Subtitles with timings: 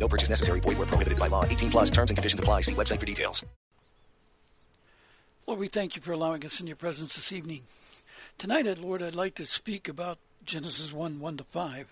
[0.00, 0.60] No purchase necessary.
[0.60, 1.44] Void where prohibited by law.
[1.44, 2.62] 18 plus terms and conditions apply.
[2.62, 3.44] See website for details.
[5.46, 7.62] Lord, we thank you for allowing us in your presence this evening.
[8.38, 11.86] Tonight, Lord, I'd like to speak about Genesis 1 1 to 5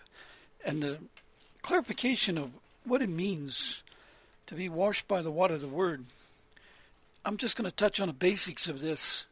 [0.65, 0.99] and the
[1.61, 2.53] clarification of
[2.85, 3.83] what it means
[4.47, 6.05] to be washed by the water of the Word.
[7.25, 9.27] I'm just going to touch on the basics of this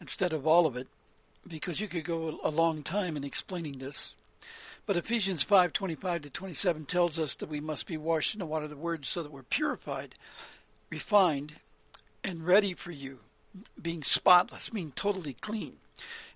[0.00, 0.88] instead of all of it
[1.46, 4.14] because you could go a long time in explaining this.
[4.86, 8.64] But Ephesians 5:25 to 27 tells us that we must be washed in the water
[8.64, 10.14] of the word so that we're purified,
[10.90, 11.56] refined,
[12.22, 13.18] and ready for you,
[13.80, 15.80] being spotless, being totally clean.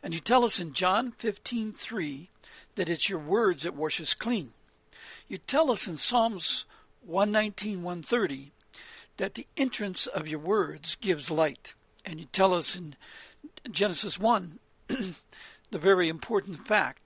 [0.03, 2.29] And you tell us in John 15:3
[2.75, 4.53] that it's your words that wash us clean.
[5.29, 6.65] You tell us in Psalms
[7.03, 8.51] 119 130
[9.19, 11.75] that the entrance of your words gives light.
[12.05, 12.97] And you tell us in
[13.71, 17.01] Genesis 1 the very important fact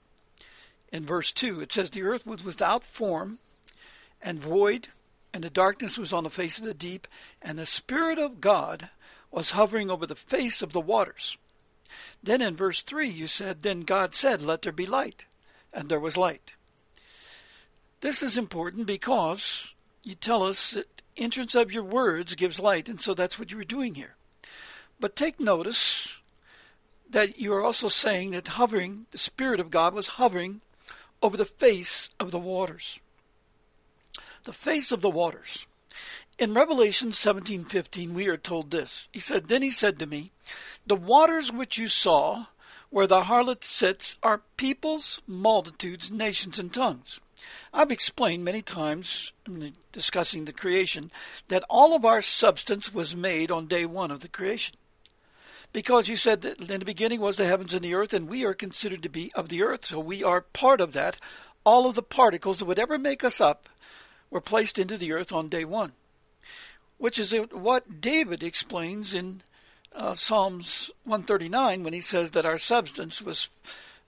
[0.95, 1.59] in verse 2.
[1.59, 3.39] It says, The earth was without form
[4.21, 4.87] and void,
[5.33, 7.07] and the darkness was on the face of the deep,
[7.41, 8.89] and the Spirit of God
[9.29, 11.37] was hovering over the face of the waters.
[12.23, 15.25] Then in verse 3, you said, Then God said, Let there be light,
[15.73, 16.53] and there was light.
[17.99, 23.01] This is important because you tell us that entrance of your words gives light, and
[23.01, 24.15] so that's what you were doing here.
[24.97, 26.21] But take notice
[27.09, 30.61] that you are also saying that hovering, the Spirit of God was hovering
[31.25, 32.99] over the face of the waters.
[34.43, 35.65] The face of the waters.
[36.37, 39.09] In Revelation 17:15 we are told this.
[39.11, 40.31] He said, "Then he said to me,
[40.85, 42.45] the waters which you saw
[42.91, 47.19] where the harlot sits are peoples, multitudes, nations and tongues."
[47.73, 51.11] I've explained many times in discussing the creation
[51.47, 54.75] that all of our substance was made on day 1 of the creation
[55.75, 58.45] because you said that in the beginning was the heavens and the earth, and we
[58.45, 61.17] are considered to be of the earth, so we are part of that.
[61.65, 63.67] All of the particles that would ever make us up
[64.29, 65.91] were placed into the earth on day one,
[66.97, 69.41] which is what David explains in
[69.93, 73.49] uh, Psalms 139 when he says that our substance was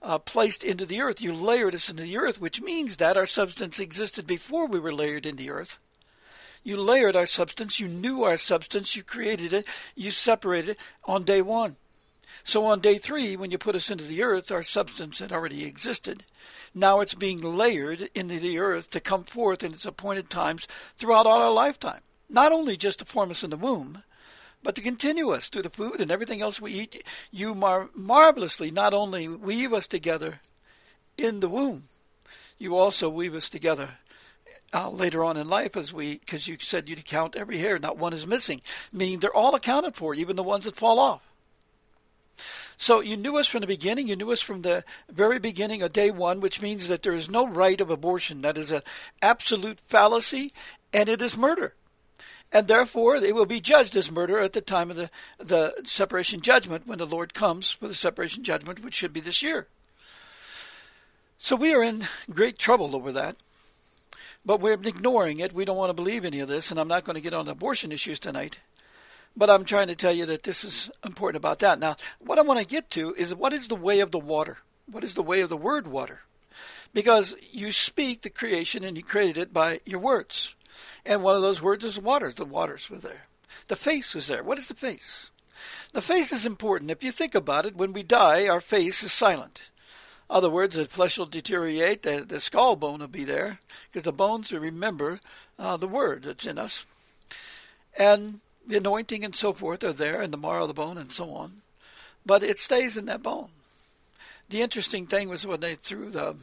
[0.00, 1.20] uh, placed into the earth.
[1.20, 4.94] You layered us into the earth, which means that our substance existed before we were
[4.94, 5.78] layered in the earth.
[6.68, 7.80] You layered our substance.
[7.80, 8.94] You knew our substance.
[8.94, 9.64] You created it.
[9.94, 11.76] You separated it on day one.
[12.44, 15.64] So on day three, when you put us into the earth, our substance had already
[15.64, 16.24] existed.
[16.74, 20.68] Now it's being layered into the earth to come forth in its appointed times
[20.98, 22.02] throughout all our lifetime.
[22.28, 24.02] Not only just to form us in the womb,
[24.62, 27.02] but to continue us through the food and everything else we eat.
[27.30, 30.40] You mar- marvelously not only weave us together
[31.16, 31.84] in the womb,
[32.58, 33.92] you also weave us together
[34.72, 37.96] uh, later on in life as we because you said you'd count every hair not
[37.96, 38.60] one is missing
[38.92, 41.22] meaning they're all accounted for even the ones that fall off.
[42.76, 44.06] So you knew us from the beginning.
[44.06, 47.28] You knew us from the very beginning of day one which means that there is
[47.28, 48.42] no right of abortion.
[48.42, 48.82] That is an
[49.20, 50.52] absolute fallacy
[50.92, 51.74] and it is murder.
[52.52, 56.40] And therefore they will be judged as murder at the time of the, the separation
[56.40, 59.66] judgment when the lord comes for the separation judgment which should be this year.
[61.36, 63.36] So we are in great trouble over that
[64.48, 65.52] but we're ignoring it.
[65.52, 67.46] We don't want to believe any of this, and I'm not going to get on
[67.48, 68.58] abortion issues tonight.
[69.36, 71.78] But I'm trying to tell you that this is important about that.
[71.78, 74.56] Now, what I want to get to is what is the way of the water?
[74.90, 76.22] What is the way of the word water?
[76.94, 80.54] Because you speak the creation and you created it by your words.
[81.04, 82.36] And one of those words is waters.
[82.36, 83.26] The waters were there.
[83.66, 84.42] The face was there.
[84.42, 85.30] What is the face?
[85.92, 86.90] The face is important.
[86.90, 89.60] If you think about it, when we die, our face is silent.
[90.30, 94.12] Other words, the flesh will deteriorate, the, the skull bone will be there, because the
[94.12, 95.20] bones will remember
[95.58, 96.84] uh, the word that's in us.
[97.96, 101.10] And the anointing and so forth are there, and the marrow of the bone and
[101.10, 101.62] so on.
[102.26, 103.48] But it stays in that bone.
[104.50, 106.36] The interesting thing was when they threw the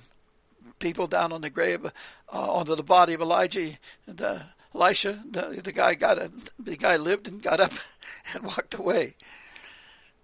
[0.79, 1.89] people down on the grave, uh,
[2.29, 3.73] onto the body of Elijah,
[4.07, 4.41] the
[4.73, 7.71] Elisha, the, the guy got a, the guy lived and got up
[8.33, 9.15] and walked away.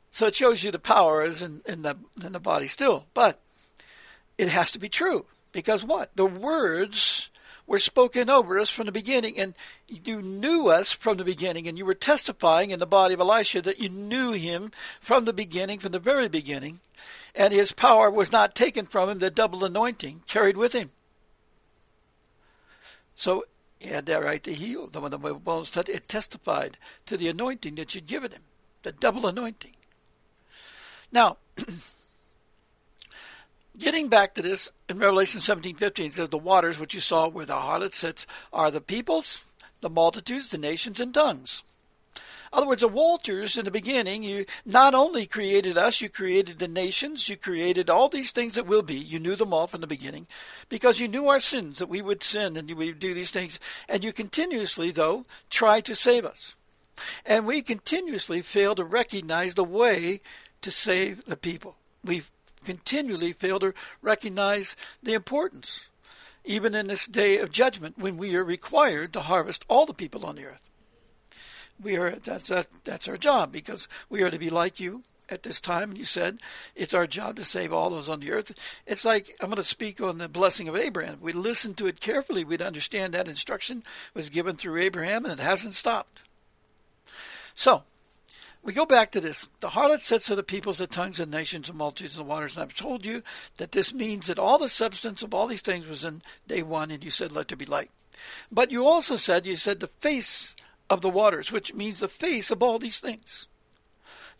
[0.09, 3.05] So it shows you the power is in, in the in the body still.
[3.13, 3.39] But
[4.41, 5.25] it has to be true.
[5.51, 6.15] Because what?
[6.15, 7.29] The words
[7.67, 9.53] were spoken over us from the beginning, and
[9.87, 13.61] you knew us from the beginning, and you were testifying in the body of Elisha
[13.61, 16.79] that you knew him from the beginning, from the very beginning,
[17.35, 20.91] and his power was not taken from him, the double anointing carried with him.
[23.15, 23.45] So
[23.79, 24.87] He had that right to heal.
[24.87, 28.41] The bones touched, it testified to the anointing that you'd given him,
[28.83, 29.75] the double anointing.
[31.11, 31.37] Now,
[33.77, 37.45] getting back to this, in Revelation 17:15 it says, "The waters which you saw where
[37.45, 39.41] the harlot sits are the peoples,
[39.81, 41.63] the multitudes, the nations, and tongues."
[42.53, 46.59] In other words, the Walters in the beginning, you not only created us, you created
[46.59, 48.99] the nations, you created all these things that will be.
[48.99, 50.27] You knew them all from the beginning
[50.67, 53.57] because you knew our sins, that we would sin and we would do these things.
[53.87, 56.55] And you continuously, though, try to save us.
[57.25, 60.19] And we continuously fail to recognize the way
[60.61, 61.77] to save the people.
[62.03, 62.23] We
[62.63, 65.87] continually fail to recognize the importance,
[66.43, 70.25] even in this day of judgment when we are required to harvest all the people
[70.25, 70.71] on the earth
[71.81, 75.43] we are that's that, that's our job because we are to be like you at
[75.43, 75.91] this time.
[75.91, 76.39] And you said
[76.75, 78.53] it's our job to save all those on the earth.
[78.85, 81.15] It's like I'm going to speak on the blessing of Abraham.
[81.15, 83.83] If we listen to it carefully, we'd understand that instruction
[84.13, 86.21] was given through Abraham, and it hasn't stopped.
[87.55, 87.83] So
[88.63, 89.49] we go back to this.
[89.59, 92.55] The harlot sits to the peoples, the tongues, and nations, and multitudes, and waters.
[92.55, 93.23] And I've told you
[93.57, 96.91] that this means that all the substance of all these things was in day one,
[96.91, 97.89] and you said, let there be light.
[98.51, 100.55] But you also said, you said the face
[100.89, 103.47] of the waters, which means the face of all these things.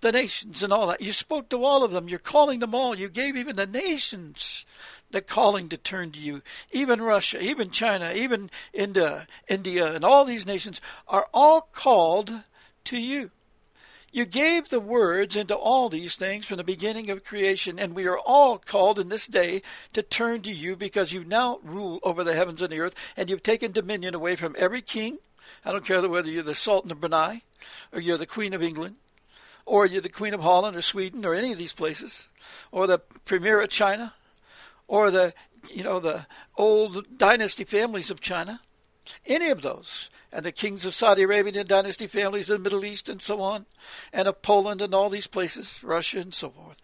[0.01, 1.01] The nations and all that.
[1.01, 2.09] You spoke to all of them.
[2.09, 2.97] You're calling them all.
[2.97, 4.65] You gave even the nations
[5.12, 6.41] the calling to turn to you.
[6.71, 12.33] Even Russia, even China, even India, India, and all these nations are all called
[12.85, 13.31] to you.
[14.12, 18.08] You gave the words into all these things from the beginning of creation, and we
[18.08, 19.62] are all called in this day
[19.94, 23.30] to turn to you because you now rule over the heavens and the earth, and
[23.30, 25.19] you've taken dominion away from every king,
[25.66, 27.42] I don't care whether you're the Sultan of Brunei,
[27.92, 28.98] or you're the Queen of England,
[29.66, 32.28] or you're the Queen of Holland or Sweden or any of these places,
[32.72, 34.13] or the Premier of China,
[34.88, 35.34] or the
[35.69, 36.25] you know the
[36.58, 38.62] old dynasty families of China,
[39.25, 42.86] any of those, and the kings of Saudi Arabia and dynasty families in the Middle
[42.86, 43.65] East and so on,
[44.13, 46.77] and of Poland and all these places, Russia and so forth.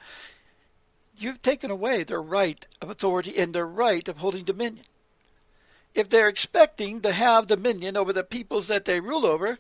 [1.18, 4.86] You've taken away their right of authority and their right of holding dominion
[5.98, 9.58] if they're expecting to have dominion over the peoples that they rule over,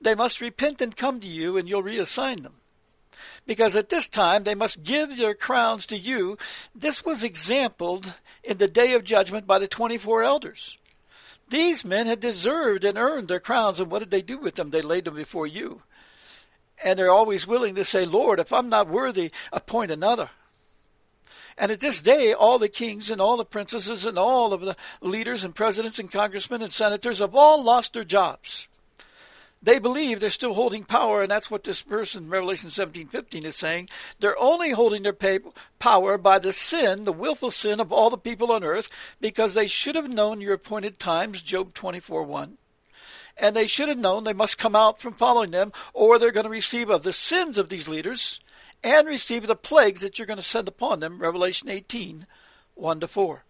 [0.00, 2.54] they must repent and come to you, and you'll reassign them.
[3.46, 6.36] Because at this time they must give their crowns to you.
[6.74, 8.12] This was exampled
[8.42, 10.78] in the day of judgment by the 24 elders.
[11.48, 14.70] These men had deserved and earned their crowns, and what did they do with them?
[14.70, 15.82] They laid them before you.
[16.82, 20.30] And they're always willing to say, Lord, if I'm not worthy, appoint another.
[21.56, 24.76] And at this day, all the kings and all the princesses and all of the
[25.00, 28.68] leaders and presidents and congressmen and senators have all lost their jobs.
[29.62, 33.56] They believe they're still holding power, and that's what this verse in Revelation 17:15 is
[33.56, 33.88] saying.
[34.20, 35.40] They're only holding their
[35.78, 38.88] power by the sin, the willful sin of all the people on earth,
[39.20, 42.58] because they should have known your appointed times, Job 24:1
[43.40, 46.44] and they should have known they must come out from following them, or they're going
[46.44, 48.40] to receive of the sins of these leaders
[48.82, 52.26] and receive the plagues that you're going to send upon them, Revelation 18,
[52.74, 53.44] 1 to 4.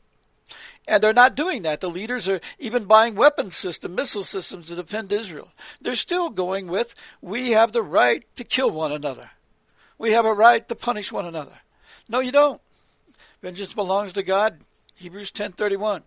[0.86, 1.80] And they're not doing that.
[1.80, 5.48] The leaders are even buying weapon systems, missile systems to defend Israel.
[5.80, 9.30] They're still going with, we have the right to kill one another.
[9.98, 11.60] We have a right to punish one another.
[12.08, 12.60] No, you don't.
[13.42, 14.60] Vengeance belongs to God.
[14.96, 16.02] Hebrews 10:31.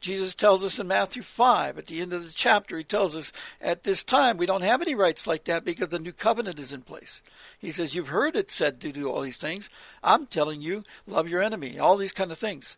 [0.00, 3.32] Jesus tells us in Matthew 5, at the end of the chapter, he tells us
[3.60, 6.72] at this time we don't have any rights like that because the new covenant is
[6.72, 7.22] in place.
[7.58, 9.68] He says, You've heard it said to do all these things.
[10.04, 12.76] I'm telling you, love your enemy, all these kind of things.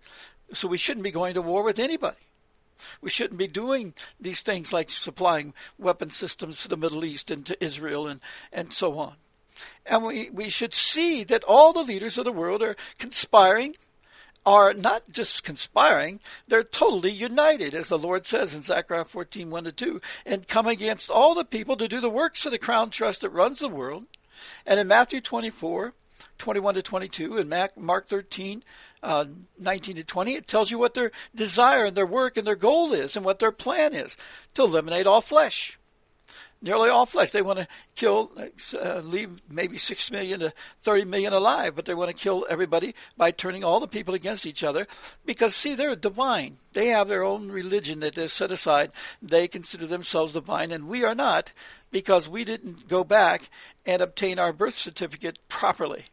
[0.52, 2.17] So we shouldn't be going to war with anybody.
[3.00, 7.45] We shouldn't be doing these things like supplying weapon systems to the Middle East and
[7.47, 8.21] to Israel and,
[8.52, 9.14] and so on.
[9.85, 13.75] And we, we should see that all the leaders of the world are conspiring
[14.47, 19.64] are not just conspiring, they're totally united, as the Lord says in Zechariah 14, 1
[19.64, 22.88] to 2, and come against all the people to do the works of the crown
[22.88, 24.05] trust that runs the world.
[24.64, 25.93] And in Matthew 24,
[26.39, 28.63] 21 to 22, and Mark 13,
[29.03, 29.25] uh,
[29.59, 32.93] 19 to 20, it tells you what their desire and their work and their goal
[32.93, 34.17] is and what their plan is
[34.55, 35.79] to eliminate all flesh
[36.61, 37.31] nearly all flesh.
[37.31, 38.31] They want to kill,
[38.75, 42.95] uh, leave maybe 6 million to 30 million alive, but they want to kill everybody
[43.17, 44.87] by turning all the people against each other
[45.25, 46.59] because, see, they're divine.
[46.73, 48.93] They have their own religion that they set aside.
[49.23, 51.53] They consider themselves divine, and we are not
[51.90, 53.49] because we didn't go back
[53.87, 56.07] and obtain our birth certificate properly.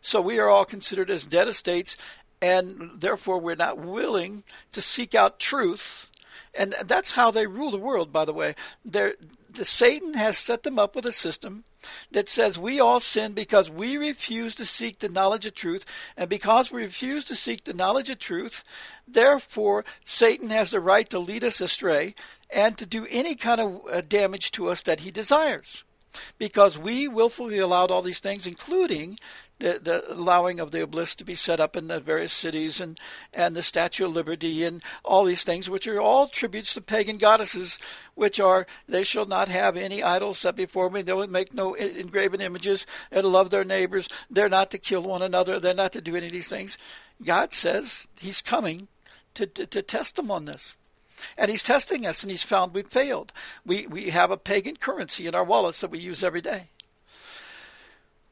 [0.00, 1.96] So we are all considered as dead estates,
[2.40, 6.10] and therefore we're not willing to seek out truth
[6.54, 8.54] and that's how they rule the world, by the way.
[8.84, 9.14] They're,
[9.54, 11.64] the Satan has set them up with a system
[12.10, 15.84] that says we all sin because we refuse to seek the knowledge of truth,
[16.16, 18.64] and because we refuse to seek the knowledge of truth,
[19.06, 22.14] therefore Satan has the right to lead us astray
[22.50, 25.84] and to do any kind of uh, damage to us that he desires.
[26.38, 29.18] Because we willfully allowed all these things, including
[29.60, 32.98] the, the allowing of the obelisk to be set up in the various cities and,
[33.32, 37.18] and the Statue of Liberty and all these things, which are all tributes to pagan
[37.18, 37.78] goddesses,
[38.14, 41.74] which are, they shall not have any idols set before me, they will make no
[41.74, 45.92] engraven images, they're to love their neighbors, they're not to kill one another, they're not
[45.92, 46.76] to do any of these things.
[47.22, 48.88] God says He's coming
[49.34, 50.74] to, to, to test them on this.
[51.36, 53.32] And he's testing us, and he's found we've failed.
[53.64, 56.64] We, we have a pagan currency in our wallets that we use every day.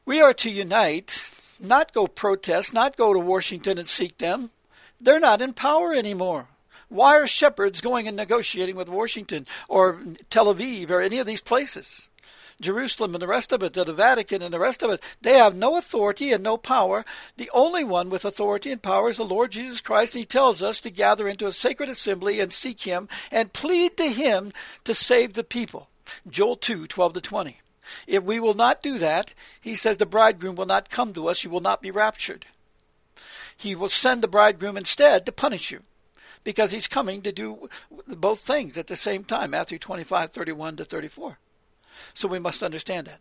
[0.05, 1.29] We are to unite,
[1.59, 4.51] not go protest, not go to Washington and seek them.
[4.99, 6.47] They're not in power anymore.
[6.89, 11.41] Why are shepherds going and negotiating with Washington or Tel Aviv or any of these
[11.41, 12.08] places?
[12.61, 15.37] Jerusalem and the rest of it, to the Vatican and the rest of it, they
[15.37, 17.05] have no authority and no power.
[17.37, 20.13] The only one with authority and power is the Lord Jesus Christ.
[20.13, 24.09] He tells us to gather into a sacred assembly and seek him and plead to
[24.09, 24.51] him
[24.83, 25.89] to save the people.
[26.29, 27.61] Joel 2, 12 to 20.
[28.07, 31.43] If we will not do that, he says the bridegroom will not come to us,
[31.43, 32.45] you will not be raptured.
[33.55, 35.83] He will send the bridegroom instead to punish you
[36.43, 37.69] because he's coming to do
[38.07, 39.51] both things at the same time.
[39.51, 41.37] Matthew 25, 31 to 34.
[42.13, 43.19] So we must understand that.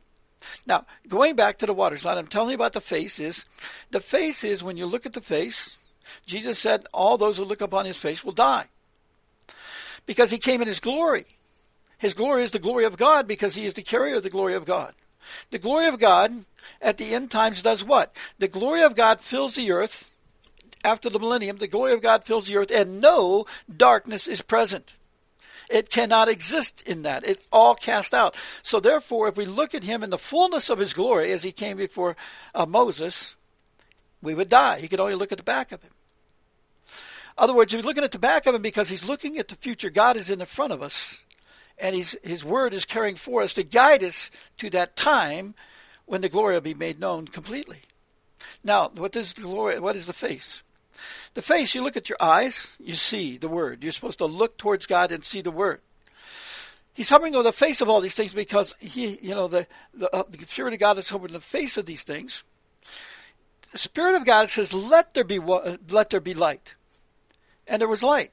[0.66, 3.44] Now, going back to the water slide, I'm telling you about the face is
[3.90, 5.78] the face is when you look at the face,
[6.26, 8.66] Jesus said, All those who look upon his face will die.
[10.06, 11.26] Because he came in his glory.
[11.98, 14.54] His glory is the glory of God because he is the carrier of the glory
[14.54, 14.94] of God.
[15.50, 16.44] The glory of God
[16.80, 18.14] at the end times does what?
[18.38, 20.10] The glory of God fills the earth
[20.84, 21.56] after the millennium.
[21.56, 24.94] The glory of God fills the earth, and no darkness is present.
[25.70, 27.26] It cannot exist in that.
[27.26, 28.34] It's all cast out.
[28.62, 31.52] So, therefore, if we look at him in the fullness of his glory as he
[31.52, 32.16] came before
[32.54, 33.36] uh, Moses,
[34.22, 34.80] we would die.
[34.80, 35.92] He could only look at the back of him.
[37.36, 39.90] other words, he's looking at the back of him because he's looking at the future.
[39.90, 41.24] God is in the front of us
[41.80, 45.54] and his word is carrying for us to guide us to that time
[46.06, 47.82] when the glory will be made known completely.
[48.64, 49.78] Now, what is the glory?
[49.78, 50.62] What is the face?
[51.34, 53.82] The face, you look at your eyes, you see the word.
[53.82, 55.80] You're supposed to look towards God and see the word.
[56.94, 60.12] He's hovering over the face of all these things because he, you know, the the,
[60.14, 62.42] uh, the Spirit of God is hovering the face of these things.
[63.70, 66.74] The Spirit of God says, "Let there be let there be light,"
[67.68, 68.32] and there was light.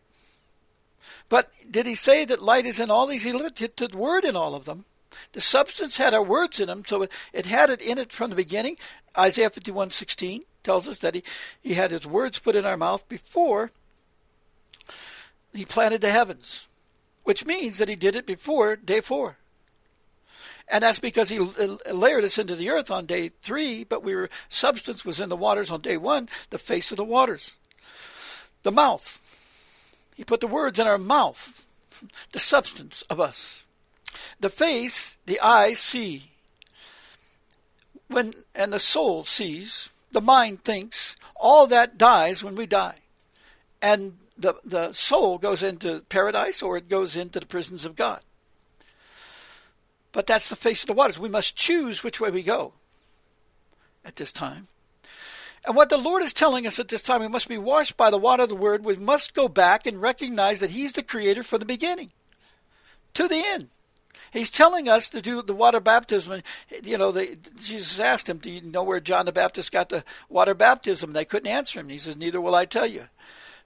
[1.29, 3.23] But did he say that light is in all these?
[3.23, 4.85] He looked the word in all of them.
[5.33, 8.35] The substance had our words in them, so it had it in it from the
[8.35, 8.77] beginning.
[9.15, 11.23] Isaiah 51:16 tells us that he,
[11.61, 13.71] he had his words put in our mouth before
[15.53, 16.67] he planted the heavens,
[17.23, 19.37] which means that he did it before day four.
[20.67, 24.29] And that's because he layered us into the earth on day three, but we were
[24.49, 27.53] substance was in the waters on day one, the face of the waters.
[28.63, 29.21] The mouth.
[30.15, 31.63] He put the words in our mouth,
[32.31, 33.63] the substance of us.
[34.39, 36.31] The face, the eyes see.
[38.07, 42.95] When and the soul sees, the mind thinks, all that dies when we die.
[43.81, 48.21] And the the soul goes into paradise or it goes into the prisons of God.
[50.13, 51.19] But that's the face of the waters.
[51.19, 52.73] We must choose which way we go
[54.05, 54.69] at this time.
[55.67, 58.09] And what the Lord is telling us at this time, we must be washed by
[58.09, 58.85] the water of the Word.
[58.85, 62.13] We must go back and recognize that He's the Creator from the beginning
[63.15, 63.69] to the end.
[64.35, 66.41] He's telling us to do the water baptism.
[66.83, 70.03] You know, the, Jesus asked him, Do you know where John the Baptist got the
[70.27, 71.13] water baptism?
[71.13, 71.87] They couldn't answer him.
[71.87, 73.05] He says, Neither will I tell you.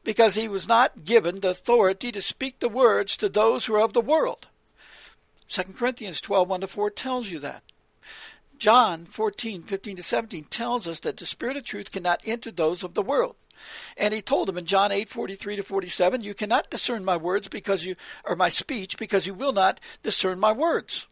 [0.04, 3.82] Because he was not given the authority to speak the words to those who are
[3.82, 4.48] of the world.
[5.48, 7.64] 2 Corinthians 12 1 to 4 tells you that.
[8.60, 12.84] John 14, 15 to 17 tells us that the Spirit of truth cannot enter those
[12.84, 13.38] of the world.
[13.96, 17.48] And he told them in John 8, 43 to 47, You cannot discern my words
[17.48, 21.08] because you, or my speech because you will not discern my words.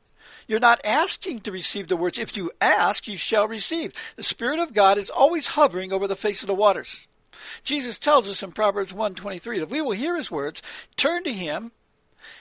[0.46, 2.18] You're not asking to receive the words.
[2.18, 3.94] If you ask, you shall receive.
[4.18, 7.08] The Spirit of God is always hovering over the face of the waters.
[7.64, 10.62] Jesus tells us in Proverbs 1:23 that we will hear his words,
[10.96, 11.72] turn to him.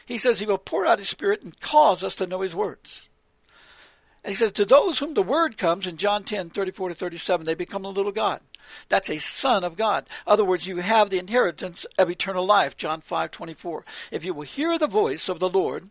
[0.04, 3.08] He says he will pour out his spirit and cause us to know his words.
[4.26, 7.46] And he says, To those whom the word comes, in John 10, 34 to 37,
[7.46, 8.40] they become a little God.
[8.88, 10.08] That's a son of God.
[10.26, 13.84] In other words, you have the inheritance of eternal life, John 5, 24.
[14.10, 15.90] If you will hear the voice of the Lord,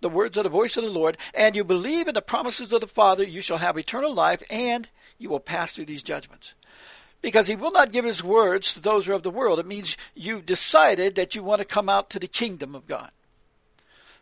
[0.00, 2.82] the words of the voice of the Lord, and you believe in the promises of
[2.82, 4.88] the Father, you shall have eternal life, and
[5.18, 6.54] you will pass through these judgments.
[7.20, 9.58] Because he will not give his words to those who are of the world.
[9.58, 13.10] It means you've decided that you want to come out to the kingdom of God.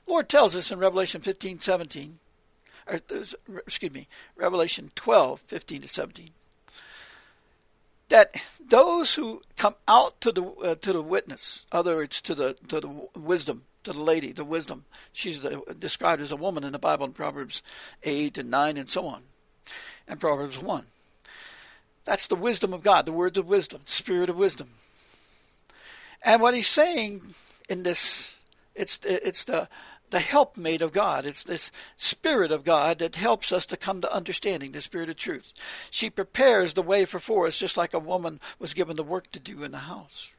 [0.07, 2.21] Lord tells us in Revelation 15, 17,
[2.89, 6.31] or, uh, excuse me, Revelation 12, 15 to 17,
[8.09, 8.35] that
[8.67, 12.81] those who come out to the uh, to the witness, other words, to the to
[12.81, 16.79] the wisdom, to the lady, the wisdom, she's the, described as a woman in the
[16.79, 17.63] Bible in Proverbs
[18.03, 19.23] 8 and 9 and so on,
[20.07, 20.85] and Proverbs 1.
[22.05, 24.71] That's the wisdom of God, the words of wisdom, spirit of wisdom.
[26.23, 27.35] And what he's saying
[27.69, 28.35] in this,
[28.75, 29.69] it's it's the
[30.11, 31.27] the helpmate of God.
[31.27, 35.17] It's this Spirit of God that helps us to come to understanding the Spirit of
[35.17, 35.53] truth.
[35.91, 39.41] She prepares the way for us, just like a woman was given the work to
[39.41, 40.33] do in the house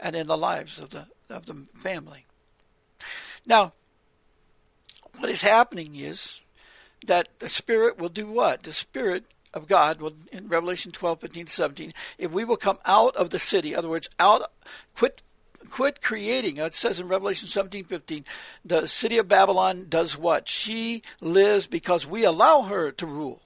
[0.00, 2.26] and in the lives of the of the family.
[3.46, 3.72] Now,
[5.18, 6.40] what is happening is
[7.06, 8.62] that the Spirit will do what?
[8.62, 9.24] The Spirit
[9.54, 13.38] of God will, in Revelation 12, 15, 17, if we will come out of the
[13.38, 14.50] city, other words, out,
[14.94, 15.22] quit
[15.70, 16.56] quit creating.
[16.56, 18.24] It says in Revelation 17:15,
[18.64, 20.48] the city of Babylon does what?
[20.48, 23.42] She lives because we allow her to rule.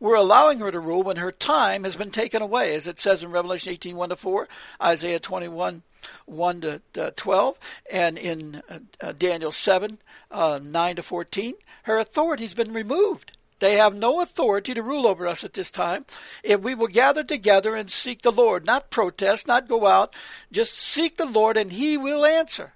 [0.00, 3.22] We're allowing her to rule when her time has been taken away, as it says
[3.22, 4.48] in Revelation 18, 1 to 4,
[4.82, 5.82] Isaiah 21,
[6.24, 7.58] 1 to 12,
[7.92, 9.98] and in uh, uh, Daniel 7,
[10.30, 11.54] uh, 9 to 14.
[11.82, 13.32] Her authority's been removed.
[13.60, 16.06] They have no authority to rule over us at this time.
[16.42, 20.14] If we will gather together and seek the Lord, not protest, not go out,
[20.50, 22.72] just seek the Lord and He will answer.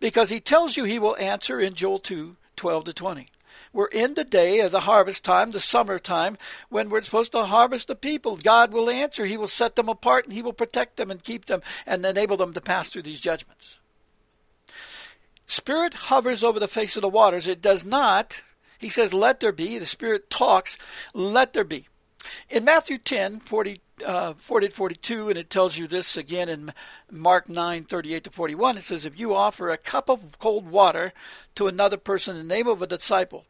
[0.00, 3.28] Because He tells you He will answer in Joel 2 12 to 20.
[3.72, 6.36] We're in the day of the harvest time, the summer time,
[6.68, 8.36] when we're supposed to harvest the people.
[8.36, 9.24] God will answer.
[9.24, 12.36] He will set them apart and He will protect them and keep them and enable
[12.36, 13.78] them to pass through these judgments.
[15.46, 17.48] Spirit hovers over the face of the waters.
[17.48, 18.42] It does not
[18.78, 19.78] he says, Let there be.
[19.78, 20.78] The Spirit talks,
[21.12, 21.88] let there be.
[22.48, 26.72] In Matthew 10, 40, uh, 40 to 42, and it tells you this again in
[27.10, 31.12] Mark 9, 38 to 41, it says, If you offer a cup of cold water
[31.54, 33.44] to another person in the name of a disciple,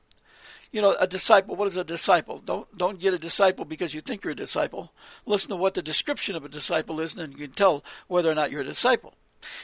[0.71, 2.39] you know, a disciple, what is a disciple?
[2.39, 4.93] Don't don't get a disciple because you think you're a disciple.
[5.25, 8.35] Listen to what the description of a disciple is, and you can tell whether or
[8.35, 9.15] not you're a disciple.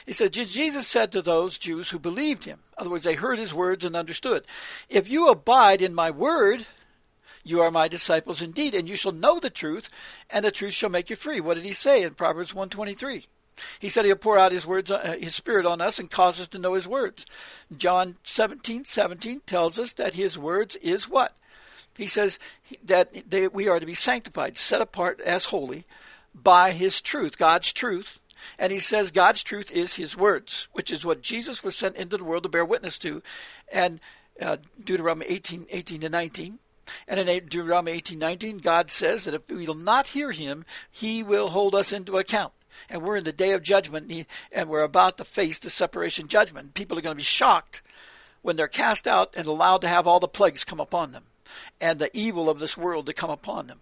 [0.05, 3.39] He said, Jesus said to those Jews who believed him, in other words, they heard
[3.39, 4.45] his words and understood,
[4.89, 6.65] If you abide in my word,
[7.43, 9.89] you are my disciples indeed, and you shall know the truth,
[10.29, 11.39] and the truth shall make you free.
[11.39, 13.27] What did he say in Proverbs 123?
[13.79, 16.47] He said he'll pour out his words, uh, his spirit on us and cause us
[16.49, 17.25] to know his words.
[17.75, 21.37] John 17, 17 tells us that his words is what?
[21.95, 22.39] He says
[22.83, 25.85] that they, we are to be sanctified, set apart as holy
[26.33, 28.19] by his truth, God's truth,
[28.59, 32.17] and he says God's truth is his words, which is what Jesus was sent into
[32.17, 33.21] the world to bear witness to.
[33.71, 33.99] And
[34.41, 36.59] uh, Deuteronomy 18, 18 to 19.
[37.07, 41.23] And in Deuteronomy 18, 19, God says that if we will not hear him, he
[41.23, 42.53] will hold us into account.
[42.89, 44.11] And we're in the day of judgment,
[44.51, 46.73] and we're about to face the separation judgment.
[46.73, 47.81] People are going to be shocked
[48.41, 51.23] when they're cast out and allowed to have all the plagues come upon them
[51.79, 53.79] and the evil of this world to come upon them.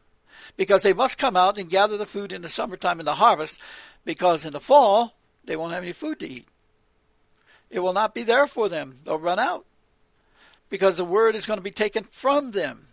[0.56, 3.60] Because they must come out and gather the food in the summertime in the harvest,
[4.06, 5.14] because in the fall
[5.46, 6.48] they won't have any food to eat.
[7.70, 9.00] It will not be there for them.
[9.04, 9.66] They'll run out
[10.70, 12.86] because the word is going to be taken from them.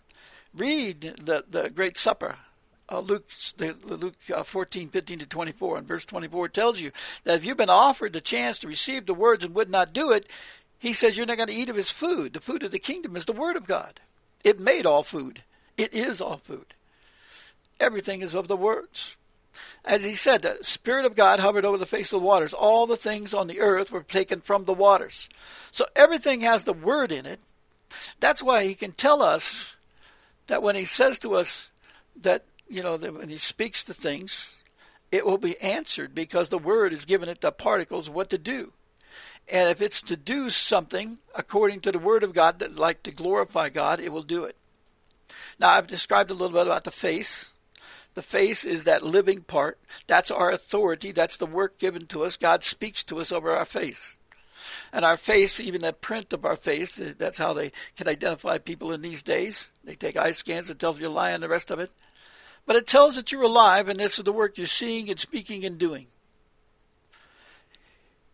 [0.54, 2.36] Read the, the Great Supper.
[2.88, 6.90] Uh, Luke, the, Luke uh, 14, 15 to 24, and verse 24 tells you
[7.22, 10.10] that if you've been offered the chance to receive the words and would not do
[10.10, 10.26] it,
[10.78, 12.32] he says you're not going to eat of his food.
[12.32, 14.00] The food of the kingdom is the word of God.
[14.42, 15.42] It made all food.
[15.76, 16.74] It is all food.
[17.78, 19.16] Everything is of the words.
[19.84, 22.52] As he said, the Spirit of God hovered over the face of the waters.
[22.52, 25.28] All the things on the earth were taken from the waters.
[25.70, 27.40] So everything has the Word in it.
[28.20, 29.76] That's why he can tell us
[30.46, 31.70] that when he says to us
[32.20, 34.56] that, you know, that when he speaks to things,
[35.10, 38.72] it will be answered because the Word is given it the particles what to do.
[39.48, 43.10] And if it's to do something according to the Word of God, that like to
[43.10, 44.56] glorify God, it will do it.
[45.58, 47.49] Now, I've described a little bit about the face.
[48.20, 49.78] The face is that living part.
[50.06, 51.10] That's our authority.
[51.10, 52.36] That's the work given to us.
[52.36, 54.18] God speaks to us over our face.
[54.92, 58.58] And our face, even the print of our face, uh, that's how they can identify
[58.58, 59.72] people in these days.
[59.84, 61.92] They take eye scans and tell if you're lying, the rest of it.
[62.66, 65.64] But it tells that you're alive, and this is the work you're seeing and speaking
[65.64, 66.08] and doing.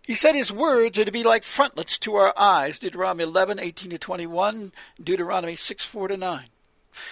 [0.05, 3.90] He said his words are to be like frontlets to our eyes, Deuteronomy 11, 18
[3.90, 6.46] to 21, Deuteronomy 6, 4 to 9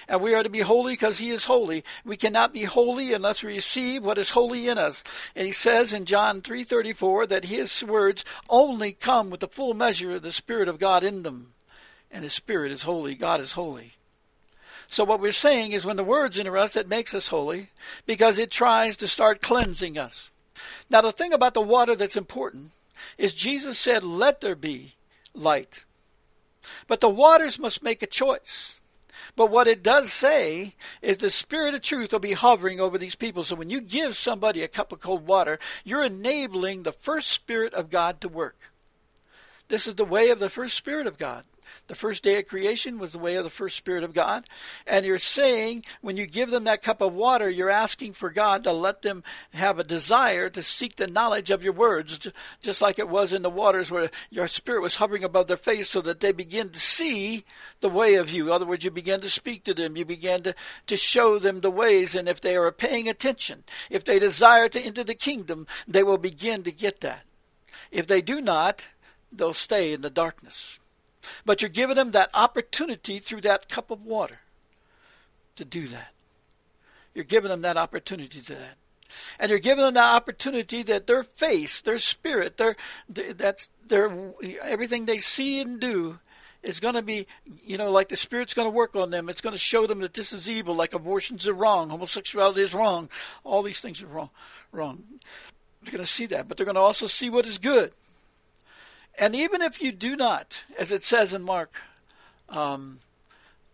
[0.09, 1.85] and we are to be holy because he is holy.
[2.05, 5.05] We cannot be holy unless we receive what is holy in us.
[5.35, 10.12] And he says in John 3:34 that his words only come with the full measure
[10.12, 11.55] of the spirit of God in them.
[12.11, 13.94] And his spirit is holy, God is holy.
[14.88, 17.70] So what we're saying is when the word's in us it makes us holy
[18.07, 20.31] because it tries to start cleansing us.
[20.88, 22.73] Now the thing about the water that's important
[23.18, 24.94] is Jesus said let there be
[25.35, 25.85] light.
[26.87, 28.81] But the waters must make a choice.
[29.37, 33.14] But what it does say is the Spirit of truth will be hovering over these
[33.14, 33.42] people.
[33.42, 37.74] So when you give somebody a cup of cold water, you're enabling the first Spirit
[37.74, 38.57] of God to work.
[39.68, 41.44] This is the way of the first Spirit of God.
[41.87, 44.47] The first day of creation was the way of the first Spirit of God.
[44.87, 48.64] And you're saying, when you give them that cup of water, you're asking for God
[48.64, 52.27] to let them have a desire to seek the knowledge of your words,
[52.62, 55.90] just like it was in the waters where your Spirit was hovering above their face
[55.90, 57.44] so that they begin to see
[57.81, 58.47] the way of you.
[58.47, 59.94] In other words, you begin to speak to them.
[59.94, 60.55] You begin to,
[60.87, 62.14] to show them the ways.
[62.14, 66.16] And if they are paying attention, if they desire to enter the kingdom, they will
[66.16, 67.25] begin to get that.
[67.90, 68.88] If they do not,
[69.31, 70.79] they'll stay in the darkness.
[71.44, 74.40] But you're giving them that opportunity through that cup of water
[75.56, 76.12] to do that.
[77.14, 78.76] You're giving them that opportunity to that.
[79.38, 82.74] And you're giving them that opportunity that their face, their spirit, their
[83.08, 84.12] that's their
[84.62, 86.18] everything they see and do
[86.64, 87.26] is going to be,
[87.62, 89.28] you know, like the Spirit's going to work on them.
[89.28, 92.74] It's going to show them that this is evil, like abortions are wrong, homosexuality is
[92.74, 93.08] wrong,
[93.44, 94.30] all these things are wrong.
[94.72, 95.04] Wrong.
[95.82, 97.92] They're going to see that, but they're going to also see what is good.
[99.18, 101.72] And even if you do not, as it says in Mark
[102.48, 103.00] um,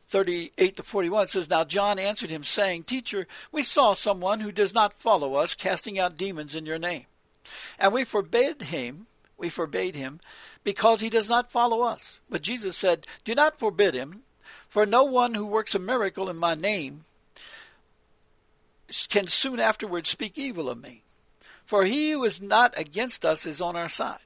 [0.08, 4.52] 38 to 41, it says, Now John answered him, saying, Teacher, we saw someone who
[4.52, 7.06] does not follow us casting out demons in your name.
[7.78, 9.06] And we forbade him,
[9.38, 10.20] we forbade him,
[10.62, 12.20] because he does not follow us.
[12.28, 14.22] But Jesus said, Do not forbid him,
[14.68, 17.04] for no one who works a miracle in my name
[19.08, 21.04] can soon afterwards speak evil of me.
[21.64, 24.18] For he who is not against us is on our side.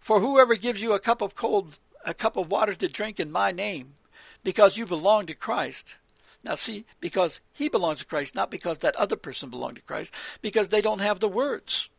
[0.00, 3.30] For whoever gives you a cup of cold a cup of water to drink in
[3.30, 3.94] my name,
[4.42, 5.96] because you belong to Christ.
[6.42, 10.14] Now see, because he belongs to Christ, not because that other person belonged to Christ,
[10.40, 11.90] because they don't have the words.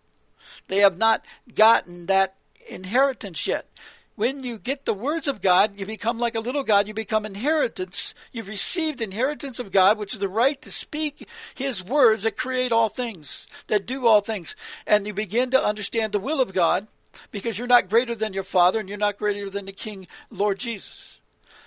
[0.68, 2.36] They have not gotten that
[2.68, 3.68] inheritance yet.
[4.16, 6.88] When you get the words of God, you become like a little God.
[6.88, 8.14] You become inheritance.
[8.32, 12.72] You've received inheritance of God, which is the right to speak His words that create
[12.72, 14.56] all things, that do all things.
[14.86, 16.88] And you begin to understand the will of God
[17.32, 20.60] because you're not greater than your Father and you're not greater than the King, Lord
[20.60, 21.20] Jesus.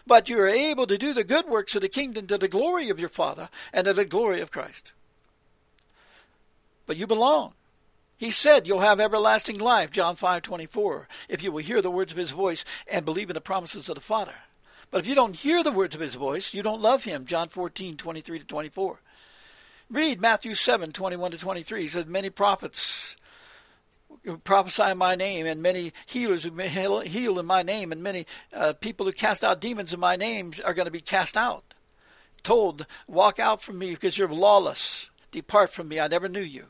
[0.07, 2.91] But you are able to do the good works of the kingdom to the glory
[2.91, 4.93] of your Father and to the glory of Christ.
[6.87, 7.55] But you belong.
[8.17, 12.19] He said you'll have everlasting life, John 5:24, if you will hear the words of
[12.19, 14.35] his voice and believe in the promises of the Father.
[14.91, 17.49] But if you don't hear the words of his voice, you don't love him, John
[17.49, 19.01] 14:23 to 24.
[19.91, 21.83] Read Matthew 7:21 to 23.
[21.83, 23.17] He says many prophets
[24.45, 28.73] prophesy in my name, and many healers who heal in my name, and many uh,
[28.75, 31.75] people who cast out demons in my name are going to be cast out.
[32.43, 35.09] Told, walk out from me because you're lawless.
[35.31, 36.67] Depart from me, I never knew you.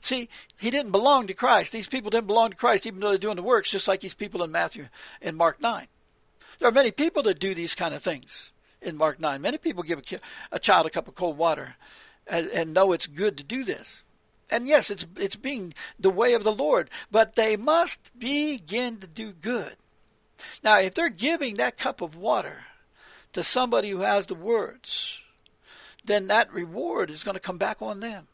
[0.00, 0.28] See,
[0.58, 1.72] he didn't belong to Christ.
[1.72, 4.14] These people didn't belong to Christ, even though they're doing the works, just like these
[4.14, 4.88] people in Matthew
[5.20, 5.86] and Mark 9.
[6.58, 9.40] There are many people that do these kind of things in Mark 9.
[9.40, 10.20] Many people give a,
[10.52, 11.76] a child a cup of cold water
[12.26, 14.02] and, and know it's good to do this.
[14.50, 19.06] And yes, it's it's being the way of the Lord, but they must begin to
[19.06, 19.76] do good.
[20.62, 22.64] Now, if they're giving that cup of water
[23.32, 25.20] to somebody who has the words,
[26.04, 28.26] then that reward is going to come back on them.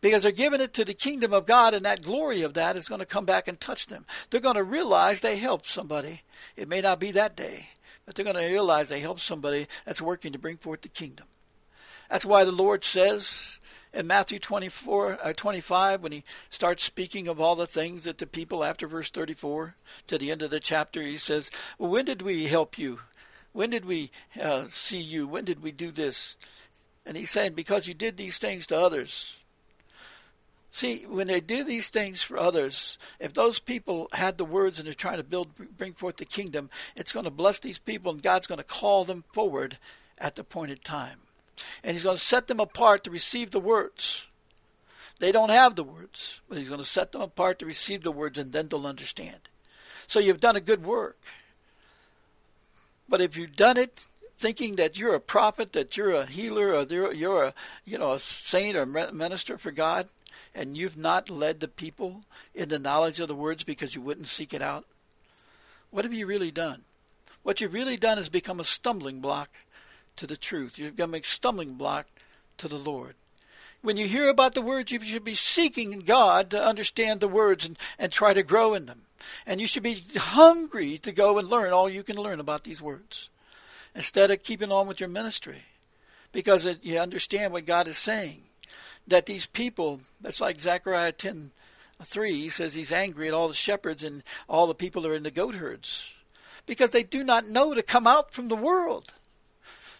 [0.00, 2.88] Because they're giving it to the kingdom of God, and that glory of that is
[2.88, 4.04] going to come back and touch them.
[4.28, 6.20] They're going to realize they helped somebody.
[6.56, 7.70] It may not be that day,
[8.04, 11.26] but they're going to realize they helped somebody that's working to bring forth the kingdom.
[12.10, 13.58] That's why the Lord says
[13.94, 18.26] in Matthew 24, uh, 25, when he starts speaking of all the things that the
[18.26, 19.74] people after verse 34
[20.08, 23.00] to the end of the chapter, he says, well, When did we help you?
[23.52, 25.28] When did we uh, see you?
[25.28, 26.36] When did we do this?
[27.06, 29.36] And he's saying, Because you did these things to others.
[30.72, 34.86] See, when they do these things for others, if those people had the words and
[34.86, 38.20] they're trying to build, bring forth the kingdom, it's going to bless these people and
[38.20, 39.78] God's going to call them forward
[40.18, 41.20] at the appointed time.
[41.82, 44.26] And he's going to set them apart to receive the words.
[45.18, 48.12] They don't have the words, but he's going to set them apart to receive the
[48.12, 49.48] words, and then they'll understand.
[50.06, 51.18] So you've done a good work.
[53.08, 57.12] But if you've done it thinking that you're a prophet, that you're a healer, or
[57.12, 60.08] you're a you know a saint or minister for God,
[60.54, 62.22] and you've not led the people
[62.54, 64.84] in the knowledge of the words because you wouldn't seek it out,
[65.90, 66.82] what have you really done?
[67.42, 69.50] What you've really done is become a stumbling block
[70.16, 70.78] to the truth.
[70.78, 72.06] You're become a stumbling block
[72.58, 73.14] to the Lord.
[73.82, 77.66] When you hear about the words, you should be seeking God to understand the words
[77.66, 79.02] and, and try to grow in them.
[79.46, 82.80] And you should be hungry to go and learn all you can learn about these
[82.80, 83.28] words
[83.94, 85.62] instead of keeping on with your ministry
[86.34, 88.42] because it, you understand what God is saying.
[89.06, 91.52] That these people, that's like Zechariah 10
[92.02, 95.14] 3, he says he's angry at all the shepherds and all the people that are
[95.14, 96.12] in the goat herds
[96.66, 99.12] Because they do not know to come out from the world.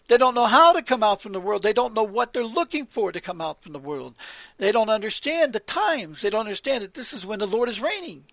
[0.07, 1.63] They don't know how to come out from the world.
[1.63, 4.17] They don't know what they're looking for to come out from the world.
[4.57, 6.21] They don't understand the times.
[6.21, 8.25] They don't understand that this is when the Lord is reigning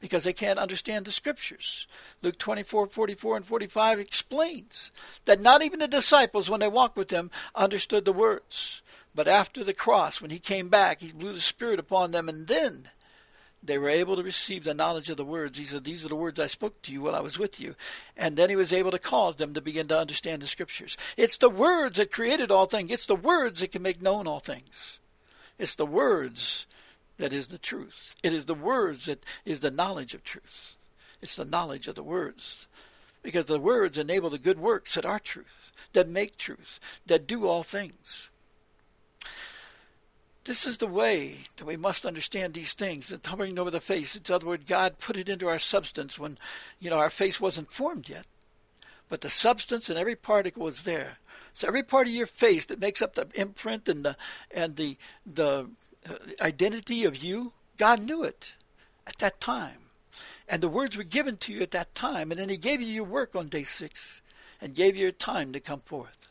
[0.00, 1.86] because they can't understand the scriptures.
[2.22, 4.90] Luke 24, 44, and 45 explains
[5.26, 8.80] that not even the disciples, when they walked with him, understood the words.
[9.14, 12.46] But after the cross, when he came back, he blew the Spirit upon them, and
[12.46, 12.88] then
[13.62, 15.58] they were able to receive the knowledge of the words.
[15.58, 17.74] He said, These are the words I spoke to you while I was with you.
[18.16, 20.96] And then he was able to cause them to begin to understand the scriptures.
[21.16, 24.40] It's the words that created all things, it's the words that can make known all
[24.40, 24.98] things.
[25.58, 26.66] It's the words
[27.18, 28.14] that is the truth.
[28.22, 30.76] It is the words that is the knowledge of truth.
[31.20, 32.66] It's the knowledge of the words.
[33.22, 37.46] Because the words enable the good works that are truth, that make truth, that do
[37.46, 38.29] all things.
[40.50, 43.06] This is the way that we must understand these things.
[43.06, 44.16] The hovering over the face.
[44.16, 46.38] In other words, God put it into our substance when,
[46.80, 48.26] you know, our face wasn't formed yet.
[49.08, 51.18] But the substance and every particle was there.
[51.54, 54.16] So every part of your face that makes up the imprint and the
[54.50, 55.70] and the the
[56.04, 58.54] uh, identity of you, God knew it
[59.06, 59.86] at that time.
[60.48, 62.32] And the words were given to you at that time.
[62.32, 64.20] And then He gave you your work on day six
[64.60, 66.29] and gave you your time to come forth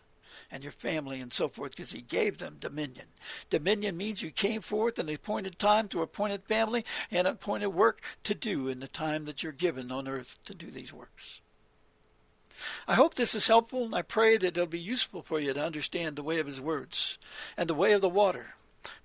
[0.52, 3.08] and your family and so forth because He gave them dominion.
[3.50, 8.34] Dominion means you came forth in appointed time to appointed family and appointed work to
[8.34, 11.42] do in the time that you're given on earth to do these works.
[12.88, 15.64] I hope this is helpful, and I pray that it'll be useful for you to
[15.64, 17.18] understand the way of His words
[17.56, 18.56] and the way of the water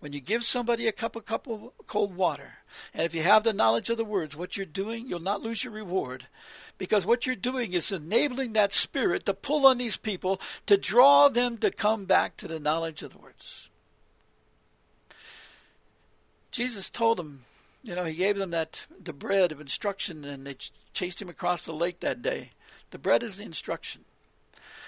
[0.01, 2.59] when you give somebody a cup of cup of cold water,
[2.93, 5.65] and if you have the knowledge of the words, what you're doing, you'll not lose
[5.65, 6.27] your reward.
[6.77, 11.29] Because what you're doing is enabling that spirit to pull on these people to draw
[11.29, 13.69] them to come back to the knowledge of the words.
[16.51, 17.45] Jesus told them,
[17.83, 20.57] you know, he gave them that the bread of instruction and they
[20.93, 22.51] chased him across the lake that day.
[22.91, 24.05] The bread is the instruction.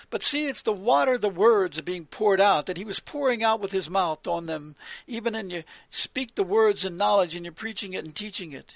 [0.09, 3.42] But see, it's the water, the words are being poured out, that he was pouring
[3.42, 7.44] out with his mouth on them, even in you speak the words and knowledge and
[7.44, 8.75] you're preaching it and teaching it.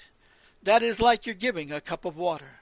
[0.63, 2.60] That is like you're giving a cup of water.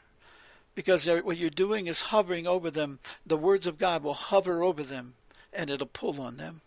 [0.75, 2.99] Because what you're doing is hovering over them.
[3.25, 5.15] The words of God will hover over them
[5.51, 6.61] and it'll pull on them.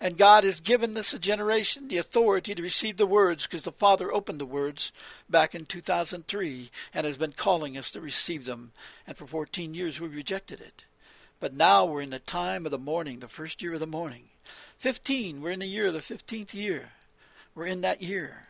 [0.00, 4.12] And God has given this generation the authority to receive the words because the Father
[4.12, 4.92] opened the words
[5.28, 8.72] back in 2003 and has been calling us to receive them.
[9.06, 10.84] And for 14 years we rejected it.
[11.40, 14.24] But now we're in the time of the morning, the first year of the morning.
[14.78, 16.90] 15, we're in the year the 15th year.
[17.54, 18.42] We're in that year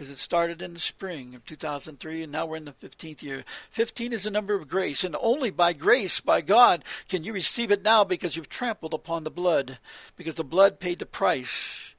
[0.00, 3.44] because it started in the spring of 2003 and now we're in the 15th year.
[3.70, 7.70] 15 is a number of grace and only by grace, by God, can you receive
[7.70, 9.76] it now because you've trampled upon the blood.
[10.16, 11.94] Because the blood paid the price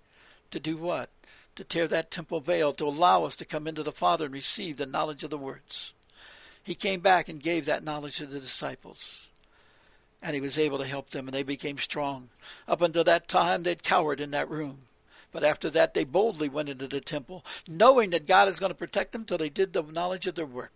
[0.49, 1.11] to do what?
[1.57, 4.77] To tear that temple veil, to allow us to come into the Father and receive
[4.77, 5.93] the knowledge of the words.
[6.63, 9.27] He came back and gave that knowledge to the disciples
[10.23, 12.29] and he was able to help them, and they became strong.
[12.67, 14.77] Up until that time, they'd cowered in that room.
[15.31, 18.75] But after that, they boldly went into the temple, knowing that God is going to
[18.75, 20.73] protect them till they did the knowledge of their work.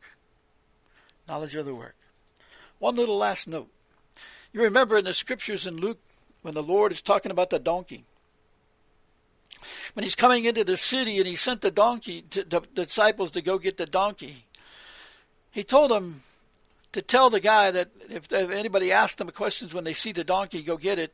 [1.27, 1.95] Knowledge of their work.
[2.79, 3.69] One little last note.
[4.53, 5.99] You remember in the scriptures in Luke
[6.41, 8.05] when the Lord is talking about the donkey.
[9.93, 13.41] When he's coming into the city and he sent the donkey, to, the disciples to
[13.41, 14.45] go get the donkey,
[15.51, 16.23] he told them,
[16.91, 20.23] to tell the guy that if, if anybody asks them questions when they see the
[20.23, 21.13] donkey, go get it.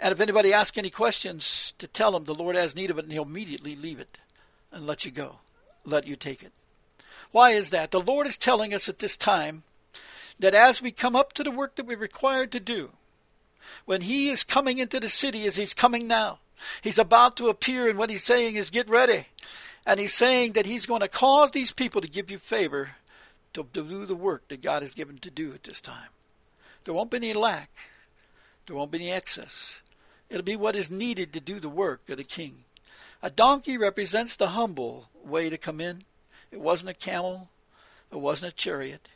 [0.00, 3.04] And if anybody asks any questions, to tell him the Lord has need of it
[3.04, 4.18] and he'll immediately leave it
[4.72, 5.36] and let you go,
[5.84, 6.52] let you take it.
[7.32, 7.90] Why is that?
[7.90, 9.62] The Lord is telling us at this time
[10.38, 12.90] that as we come up to the work that we're required to do,
[13.84, 16.38] when He is coming into the city as He's coming now,
[16.82, 19.26] He's about to appear, and what He's saying is, Get ready.
[19.86, 22.92] And He's saying that He's going to cause these people to give you favor
[23.52, 26.08] to, to do the work that God has given to do at this time.
[26.84, 27.70] There won't be any lack.
[28.66, 29.80] There won't be any excess.
[30.30, 32.64] It'll be what is needed to do the work of the king.
[33.22, 36.02] A donkey represents the humble way to come in.
[36.50, 37.50] It wasn't a camel.
[38.10, 39.08] It wasn't a chariot.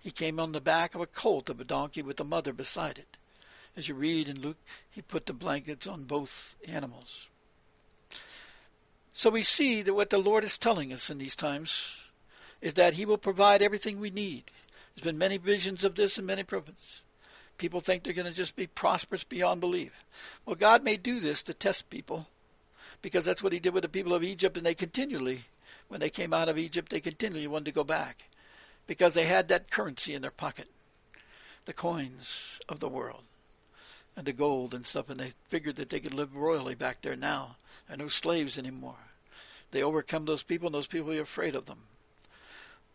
[0.00, 2.98] He came on the back of a colt of a donkey with a mother beside
[2.98, 3.16] it.
[3.76, 4.58] As you read in Luke,
[4.90, 7.28] he put the blankets on both animals.
[9.12, 11.98] So we see that what the Lord is telling us in these times
[12.60, 14.50] is that He will provide everything we need.
[14.94, 17.02] There's been many visions of this in many prophets.
[17.58, 20.04] People think they're going to just be prosperous beyond belief.
[20.44, 22.26] Well, God may do this to test people
[23.00, 25.44] because that's what He did with the people of Egypt, and they continually,
[25.88, 28.24] when they came out of Egypt, they continually wanted to go back
[28.86, 30.68] because they had that currency in their pocket
[31.64, 33.22] the coins of the world
[34.16, 37.16] and the gold and stuff, and they figured that they could live royally back there
[37.16, 37.56] now.
[37.86, 39.10] There are no slaves anymore.
[39.70, 41.80] They overcome those people, and those people are afraid of them.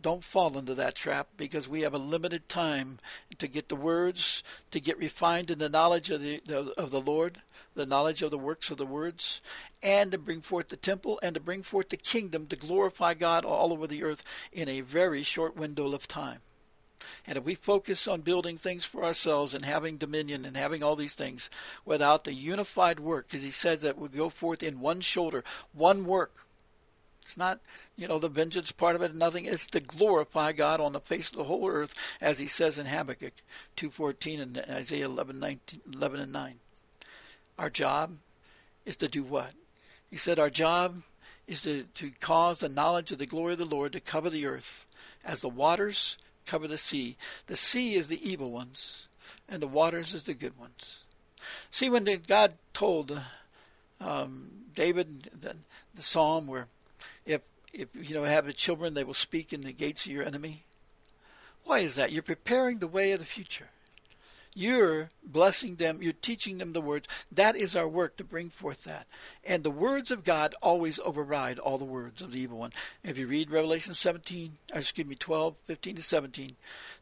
[0.02, 3.00] Don't fall into that trap because we have a limited time
[3.38, 6.42] to get the words, to get refined in the knowledge of the
[6.78, 7.42] of the Lord,
[7.76, 9.42] the knowledge of the works of the words,
[9.84, 13.44] and to bring forth the temple and to bring forth the kingdom to glorify God
[13.44, 16.40] all over the earth in a very short window of time.
[17.26, 20.96] And if we focus on building things for ourselves and having dominion and having all
[20.96, 21.50] these things
[21.86, 26.06] without the unified work, because he says that we go forth in one shoulder, one
[26.06, 26.34] work,
[27.30, 27.60] it's not,
[27.96, 29.46] you know, the vengeance part of it, nothing.
[29.46, 32.88] It's to glorify God on the face of the whole earth, as he says in
[32.88, 33.34] Habakkuk
[33.78, 36.56] 2.14 and Isaiah 11, 19, 11 and 9.
[37.60, 38.18] Our job
[38.84, 39.52] is to do what?
[40.10, 41.04] He said our job
[41.46, 44.48] is to, to cause the knowledge of the glory of the Lord to cover the
[44.48, 44.88] earth
[45.24, 47.16] as the waters cover the sea.
[47.46, 49.08] The sea is the evil ones,
[49.48, 51.04] and the waters is the good ones.
[51.70, 53.22] See, when God told
[54.02, 55.58] um, David the,
[55.94, 56.68] the psalm where
[57.26, 57.42] if
[57.74, 60.64] if you know have the children, they will speak in the gates of your enemy.
[61.66, 62.12] Why is that?
[62.12, 63.70] You're preparing the way of the future.
[64.56, 66.02] You're blessing them.
[66.02, 67.08] You're teaching them the words.
[67.32, 69.06] That is our work to bring forth that.
[69.46, 72.74] And the words of God always override all the words of the evil one.
[73.04, 76.56] If you read Revelation 17, or excuse me, 12, 15 to 17,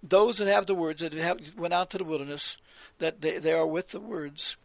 [0.03, 2.57] those that have the words that have went out to the wilderness,
[2.99, 4.57] that they, they are with the words,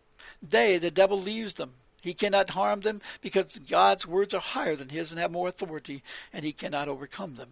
[0.42, 4.88] they, the devil leaves them he cannot harm them because God's words are higher than
[4.88, 7.50] his and have more authority, and he cannot overcome them.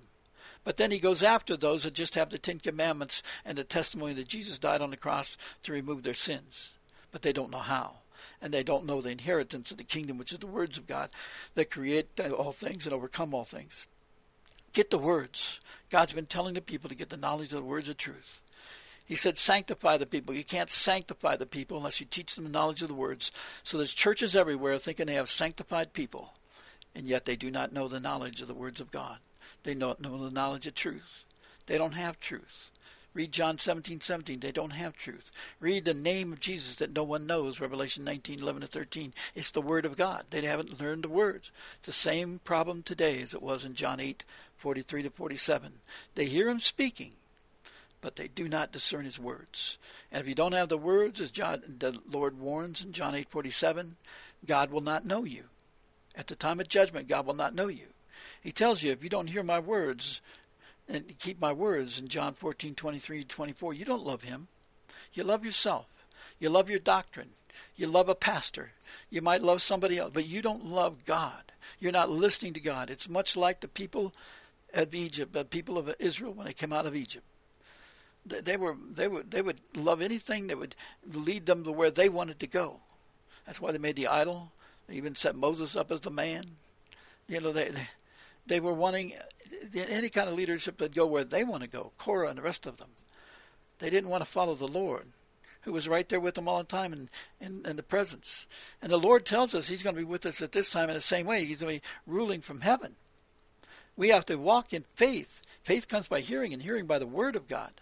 [0.64, 4.12] But then he goes after those that just have the Ten Commandments and the testimony
[4.14, 6.72] that Jesus died on the cross to remove their sins.
[7.12, 7.98] But they don't know how.
[8.42, 11.10] And they don't know the inheritance of the kingdom, which is the words of God
[11.54, 13.86] that create all things and overcome all things.
[14.72, 15.60] Get the words.
[15.90, 18.40] God's been telling the people to get the knowledge of the words of truth.
[19.11, 20.33] He said, sanctify the people.
[20.35, 23.33] You can't sanctify the people unless you teach them the knowledge of the words.
[23.64, 26.33] So there's churches everywhere thinking they have sanctified people,
[26.94, 29.18] and yet they do not know the knowledge of the words of God.
[29.64, 31.25] They don't know the knowledge of truth.
[31.66, 32.70] They don't have truth.
[33.12, 34.38] Read John 17, 17.
[34.38, 35.33] They don't have truth.
[35.59, 39.12] Read the name of Jesus that no one knows, Revelation 19, 11 to 13.
[39.35, 40.27] It's the Word of God.
[40.31, 41.51] They haven't learned the words.
[41.79, 44.23] It's the same problem today as it was in John 8,
[44.57, 45.73] 43 to 47.
[46.14, 47.14] They hear him speaking,
[48.00, 49.78] but they do not discern his words.
[50.10, 53.96] And if you don't have the words, as John, the Lord warns in John 8:47,
[54.46, 55.44] God will not know you.
[56.14, 57.88] At the time of judgment, God will not know you.
[58.40, 60.20] He tells you, if you don't hear my words
[60.88, 64.48] and keep my words in John 14:23 24, you don't love him.
[65.12, 65.86] You love yourself.
[66.38, 67.30] You love your doctrine.
[67.76, 68.72] You love a pastor.
[69.10, 71.52] You might love somebody else, but you don't love God.
[71.78, 72.88] You're not listening to God.
[72.88, 74.14] It's much like the people
[74.72, 77.26] of Egypt, the people of Israel when they came out of Egypt
[78.26, 80.74] they were they would they would love anything that would
[81.12, 82.80] lead them to where they wanted to go.
[83.46, 84.52] That's why they made the idol.
[84.87, 86.44] They even set Moses up as the man.
[87.28, 87.72] You know they
[88.46, 89.14] they, were wanting
[89.74, 91.92] any kind of leadership that go where they want to go.
[91.98, 92.88] Korah and the rest of them.
[93.78, 95.06] They didn't want to follow the Lord,
[95.62, 97.09] who was right there with them all the time in,
[97.40, 98.46] in, in the presence.
[98.83, 100.94] And the Lord tells us He's going to be with us at this time in
[100.94, 101.44] the same way.
[101.44, 102.96] He's going to be ruling from heaven.
[103.96, 105.42] We have to walk in faith.
[105.62, 107.72] Faith comes by hearing, and hearing by the Word of God.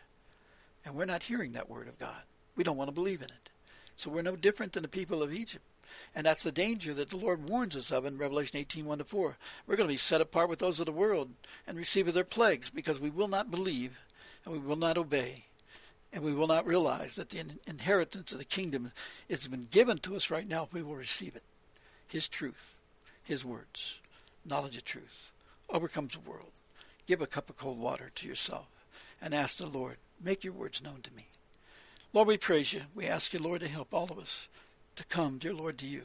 [0.88, 2.22] And we're not hearing that word of God.
[2.57, 3.51] We don't want to believe in it.
[3.96, 5.62] So we're no different than the people of Egypt.
[6.14, 9.05] And that's the danger that the Lord warns us of in Revelation 18 1 to
[9.05, 9.37] 4.
[9.66, 11.29] We're going to be set apart with those of the world
[11.66, 13.98] and receive their plagues because we will not believe
[14.46, 15.44] and we will not obey.
[16.11, 18.92] And we will not realize that the inheritance of the kingdom
[19.29, 21.42] has been given to us right now if we will receive it.
[22.07, 22.77] His truth,
[23.22, 23.98] His words,
[24.42, 25.33] knowledge of truth,
[25.68, 26.53] overcomes the world.
[27.07, 28.68] Give a cup of cold water to yourself
[29.20, 31.26] and ask the Lord Make your words known to me.
[32.12, 32.83] Lord, we praise you.
[32.94, 34.48] We ask you, Lord, to help all of us
[34.96, 36.04] to come, dear Lord, to you.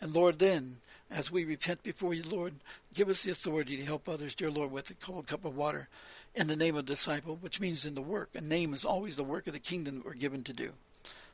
[0.00, 0.78] And Lord, then,
[1.10, 2.54] as we repent before you, Lord,
[2.92, 5.88] give us the authority to help others, dear Lord, with a cold cup of water
[6.34, 8.30] in the name of disciple, which means in the work.
[8.34, 10.72] A name is always the work of the kingdom that we're given to do.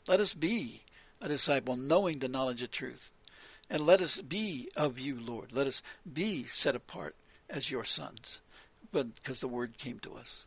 [0.07, 0.83] Let us be
[1.21, 3.11] a disciple, knowing the knowledge of truth.
[3.69, 5.53] And let us be of you, Lord.
[5.53, 7.15] Let us be set apart
[7.49, 8.41] as your sons,
[8.93, 10.47] but because the word came to us.